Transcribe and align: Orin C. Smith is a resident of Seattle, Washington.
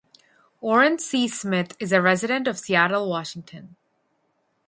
Orin 0.61 0.97
C. 0.97 1.27
Smith 1.27 1.77
is 1.79 1.91
a 1.91 2.01
resident 2.01 2.47
of 2.47 2.57
Seattle, 2.57 3.07
Washington. 3.07 3.75